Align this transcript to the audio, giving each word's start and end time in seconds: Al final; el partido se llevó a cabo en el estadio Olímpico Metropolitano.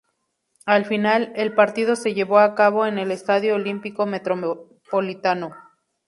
Al 0.65 0.85
final; 0.85 1.31
el 1.35 1.53
partido 1.53 1.95
se 1.95 2.15
llevó 2.15 2.39
a 2.39 2.55
cabo 2.55 2.87
en 2.87 2.97
el 2.97 3.11
estadio 3.11 3.53
Olímpico 3.53 4.07
Metropolitano. 4.07 5.53